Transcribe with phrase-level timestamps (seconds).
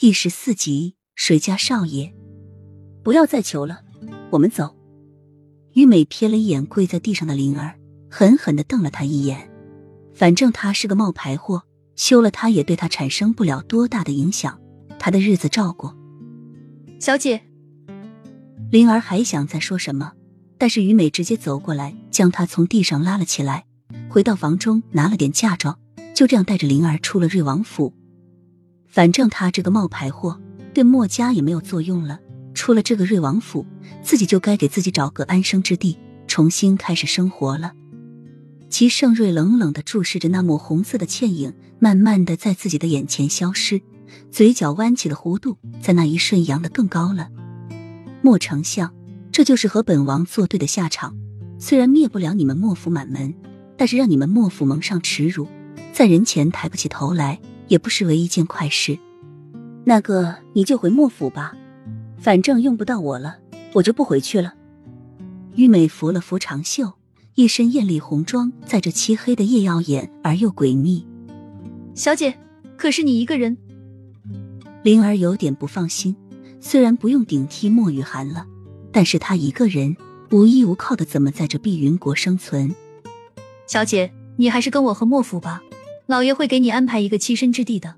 [0.00, 2.14] 第十四集，谁家少爷？
[3.04, 3.82] 不要再求了，
[4.30, 4.74] 我们走。
[5.74, 7.78] 于美瞥了一眼跪在地上的灵儿，
[8.10, 9.50] 狠狠的瞪了他一眼。
[10.14, 11.64] 反正他是个冒牌货，
[11.96, 14.58] 休了他也对他产生不了多大的影响。
[14.98, 15.94] 他的日子照过。
[16.98, 17.42] 小姐，
[18.70, 20.14] 灵儿还想再说什么，
[20.56, 23.66] 但是于美直接走过来，将他从地上拉了起来，
[24.08, 25.78] 回到房中拿了点嫁妆，
[26.14, 27.92] 就这样带着灵儿出了瑞王府。
[28.90, 30.40] 反正他这个冒牌货
[30.74, 32.18] 对墨家也没有作用了，
[32.54, 33.64] 出了这个瑞王府，
[34.02, 37.72] 自己就该给自己找个安生之地，重新开始生活了。
[38.68, 43.80] 齐盛瑞冷冷的注视着那抹红色的倩影，慢慢的在自己的眼前消失，
[44.30, 47.30] 嘴角弯起的弧度在那一瞬扬得更高了。
[48.22, 48.94] 莫丞相，
[49.32, 51.16] 这就是和本王作对的下场。
[51.58, 53.34] 虽然灭不了你们莫府满门，
[53.76, 55.48] 但是让你们莫府蒙上耻辱，
[55.92, 57.40] 在人前抬不起头来。
[57.70, 58.98] 也不失为一件快事。
[59.84, 61.56] 那个，你就回莫府吧，
[62.18, 63.38] 反正用不到我了，
[63.72, 64.54] 我就不回去了。
[65.54, 66.92] 玉美扶了扶长袖，
[67.36, 71.06] 一身艳丽红妆，在这漆黑的夜耀眼而又诡秘。
[71.94, 72.34] 小姐，
[72.76, 73.56] 可是你一个人？
[74.82, 76.14] 灵儿有点不放心。
[76.60, 78.46] 虽然不用顶替莫雨涵了，
[78.92, 79.96] 但是她一个人
[80.30, 82.74] 无依无靠的，怎么在这碧云国生存？
[83.66, 85.62] 小姐，你还是跟我和莫府吧。
[86.10, 87.94] 老爷会给你安排一个栖身之地的。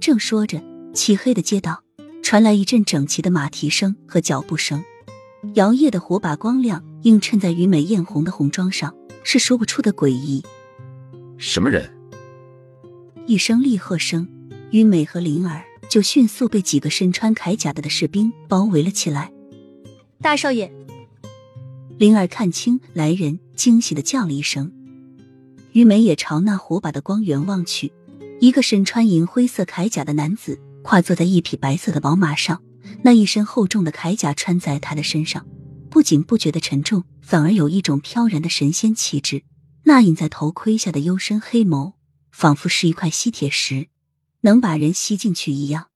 [0.00, 0.60] 正说着，
[0.92, 1.84] 漆黑的街道
[2.20, 4.82] 传来一阵整齐的马蹄声和脚步声，
[5.54, 10.42] 摇曳的火把光亮映衬在于美艳红的红妆上，是说不出的诡异。
[11.38, 11.88] 什么人？
[13.24, 14.26] 一声厉喝声，
[14.72, 19.32] 于美和灵儿就迅速被几个身穿铠甲的的士兵包围了起来。
[20.20, 20.72] 大少爷，
[21.98, 24.72] 灵儿看清来人，惊喜的叫了一声。
[25.72, 27.92] 于美也朝那火把的光源望去，
[28.40, 32.62] 一个身穿银灰色铠甲的男子跨坐在一匹白色的宝马上，
[33.02, 35.46] 那一身厚重的铠甲穿在他的身上，
[35.88, 39.44] 不仅不觉得沉重，反而有一种飘然的神仙气质。
[39.84, 41.92] 那隐在头盔下的幽深黑眸，
[42.32, 43.88] 仿佛是一块吸铁石，
[44.40, 45.89] 能把人吸进去一样。